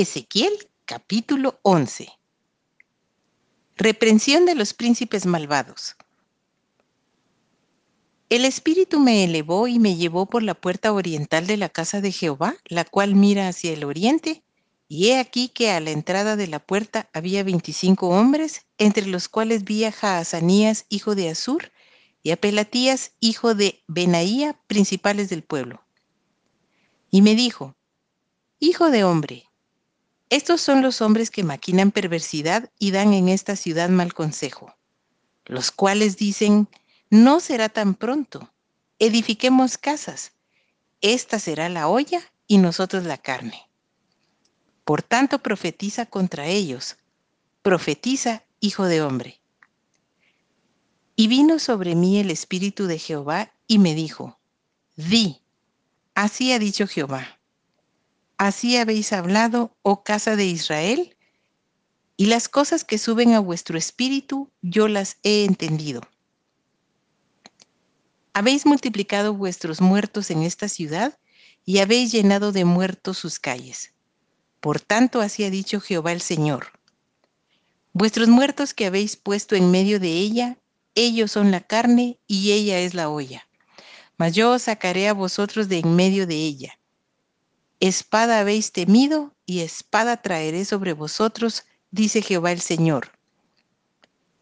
[0.00, 0.52] Ezequiel
[0.84, 2.08] capítulo 11.
[3.76, 5.96] Reprensión de los príncipes malvados.
[8.28, 12.12] El Espíritu me elevó y me llevó por la puerta oriental de la casa de
[12.12, 14.44] Jehová, la cual mira hacia el oriente,
[14.86, 19.28] y he aquí que a la entrada de la puerta había veinticinco hombres, entre los
[19.28, 21.72] cuales vi a Jaazanías, hijo de Azur,
[22.22, 25.82] y a Pelatías, hijo de Benaía, principales del pueblo.
[27.10, 27.74] Y me dijo,
[28.60, 29.47] Hijo de hombre,
[30.30, 34.74] estos son los hombres que maquinan perversidad y dan en esta ciudad mal consejo,
[35.46, 36.68] los cuales dicen,
[37.08, 38.52] no será tan pronto,
[38.98, 40.32] edifiquemos casas,
[41.00, 43.68] esta será la olla y nosotros la carne.
[44.84, 46.96] Por tanto profetiza contra ellos,
[47.62, 49.40] profetiza, hijo de hombre.
[51.16, 54.38] Y vino sobre mí el Espíritu de Jehová y me dijo,
[54.94, 55.40] di,
[56.14, 57.37] así ha dicho Jehová
[58.38, 61.16] Así habéis hablado, oh casa de Israel,
[62.16, 66.02] y las cosas que suben a vuestro espíritu, yo las he entendido.
[68.34, 71.18] Habéis multiplicado vuestros muertos en esta ciudad,
[71.64, 73.92] y habéis llenado de muertos sus calles.
[74.60, 76.68] Por tanto, así ha dicho Jehová el Señor.
[77.92, 80.58] Vuestros muertos que habéis puesto en medio de ella,
[80.94, 83.48] ellos son la carne y ella es la olla.
[84.16, 86.77] Mas yo os sacaré a vosotros de en medio de ella
[87.80, 93.12] Espada habéis temido y espada traeré sobre vosotros, dice Jehová el Señor.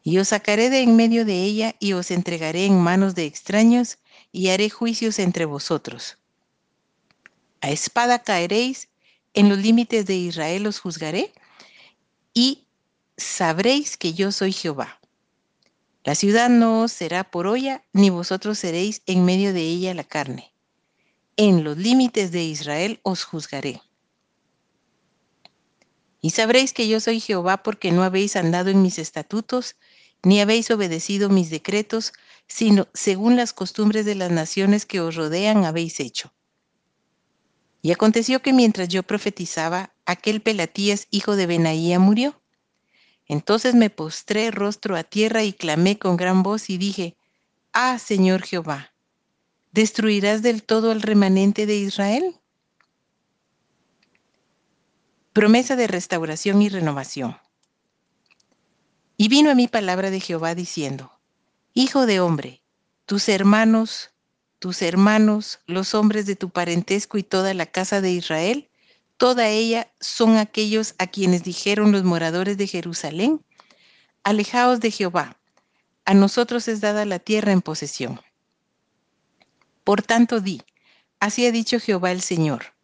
[0.03, 3.99] Y os sacaré de en medio de ella y os entregaré en manos de extraños
[4.33, 6.17] y haré juicios entre vosotros.
[7.61, 8.89] A espada caeréis,
[9.35, 11.35] en los límites de Israel os juzgaré
[12.33, 12.65] y
[13.19, 14.99] sabréis que yo soy Jehová.
[16.05, 20.05] La ciudad no os será por olla, ni vosotros seréis en medio de ella la
[20.05, 20.56] carne
[21.37, 23.83] en los límites de Israel os juzgaré.
[26.23, 29.77] Y sabréis que yo soy Jehová porque no habéis andado en mis estatutos,
[30.23, 32.13] ni habéis obedecido mis decretos,
[32.49, 36.33] sino según las costumbres de las naciones que os rodean habéis hecho.
[37.83, 42.41] Y aconteció que mientras yo profetizaba, aquel Pelatías, hijo de Benaía, murió.
[43.27, 47.17] Entonces me postré rostro a tierra y clamé con gran voz y dije,
[47.73, 48.96] Ah, Señor Jehová,
[49.77, 52.35] ¿Destruirás del todo al remanente de Israel?
[55.35, 57.37] Promesa de restauración y renovación.
[59.19, 61.13] Y vino a mí palabra de Jehová diciendo,
[61.75, 62.63] Hijo de hombre,
[63.05, 64.13] tus hermanos,
[64.61, 68.71] tus hermanos, los hombres de tu parentesco y toda la casa de Israel,
[69.19, 73.45] toda ella son aquellos a quienes dijeron los moradores de Jerusalén,
[74.23, 75.37] alejaos de Jehová,
[76.07, 78.23] a nosotros es dada la tierra en posesión.
[79.87, 80.63] Por tanto di,
[81.21, 82.75] así ha dicho Jehová el Señor,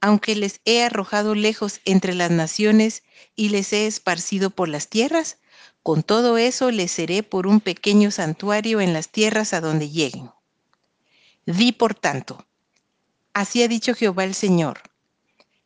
[0.00, 3.02] aunque les he arrojado lejos entre las naciones
[3.34, 5.38] y les he esparcido por las tierras,
[5.82, 10.30] con todo eso les seré por un pequeño santuario en las tierras a donde lleguen.
[11.46, 12.46] Di por tanto,
[13.34, 14.82] así ha dicho Jehová el Señor,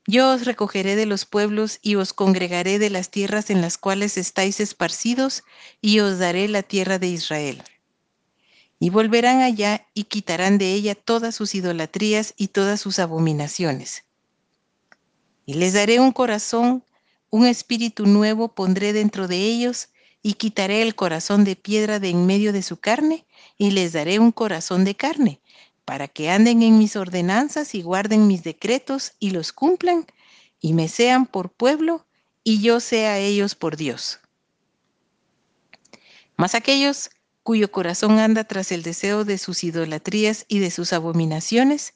[0.07, 4.17] yo os recogeré de los pueblos y os congregaré de las tierras en las cuales
[4.17, 5.45] estáis esparcidos
[5.83, 7.63] y os daré la tierra de Israel
[8.85, 14.05] y volverán allá y quitarán de ella todas sus idolatrías y todas sus abominaciones.
[15.47, 16.85] Y les daré un corazón,
[17.31, 19.89] un espíritu nuevo pondré dentro de ellos,
[20.21, 23.25] y quitaré el corazón de piedra de en medio de su carne,
[23.57, 25.41] y les daré un corazón de carne,
[25.87, 30.05] para que anden en mis ordenanzas y guarden mis decretos y los cumplan,
[30.61, 32.05] y me sean por pueblo,
[32.43, 34.21] y yo sea ellos por Dios.
[36.37, 37.09] Mas aquellos
[37.45, 41.95] cuyo corazón anda tras el deseo de sus idolatrías y de sus abominaciones,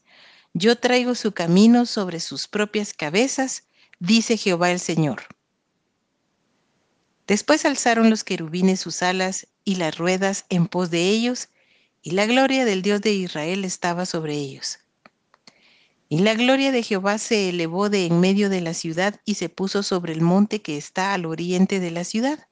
[0.53, 3.64] yo traigo su camino sobre sus propias cabezas,
[3.98, 5.22] dice Jehová el Señor.
[7.26, 11.48] Después alzaron los querubines sus alas y las ruedas en pos de ellos,
[12.03, 14.78] y la gloria del Dios de Israel estaba sobre ellos.
[16.10, 19.48] Y la gloria de Jehová se elevó de en medio de la ciudad y se
[19.48, 22.47] puso sobre el monte que está al oriente de la ciudad.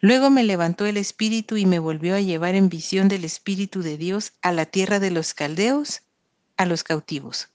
[0.00, 3.98] Luego me levantó el espíritu y me volvió a llevar en visión del espíritu de
[3.98, 6.02] Dios a la tierra de los caldeos,
[6.56, 7.48] a los cautivos.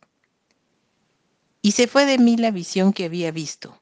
[1.62, 3.82] Y se fue de mí la visión que había visto.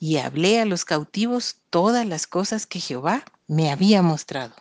[0.00, 4.54] Y hablé a los cautivos todas las cosas que Jehová me había mostrado.